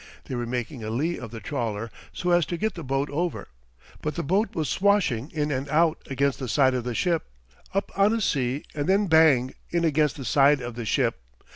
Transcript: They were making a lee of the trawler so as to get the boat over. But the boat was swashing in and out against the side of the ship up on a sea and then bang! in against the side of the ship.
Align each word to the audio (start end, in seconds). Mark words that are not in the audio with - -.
They 0.25 0.33
were 0.33 0.47
making 0.47 0.83
a 0.83 0.89
lee 0.89 1.19
of 1.19 1.29
the 1.29 1.39
trawler 1.39 1.91
so 2.11 2.31
as 2.31 2.47
to 2.47 2.57
get 2.57 2.73
the 2.73 2.83
boat 2.83 3.07
over. 3.11 3.49
But 4.01 4.15
the 4.15 4.23
boat 4.23 4.55
was 4.55 4.67
swashing 4.67 5.29
in 5.29 5.51
and 5.51 5.69
out 5.69 6.01
against 6.09 6.39
the 6.39 6.47
side 6.49 6.73
of 6.73 6.83
the 6.85 6.95
ship 6.95 7.27
up 7.71 7.91
on 7.95 8.11
a 8.11 8.19
sea 8.19 8.65
and 8.73 8.89
then 8.89 9.05
bang! 9.05 9.53
in 9.69 9.85
against 9.85 10.15
the 10.17 10.25
side 10.25 10.59
of 10.59 10.73
the 10.73 10.85
ship. 10.85 11.19